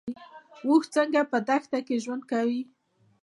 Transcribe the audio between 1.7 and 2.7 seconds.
کې ژوند کوي؟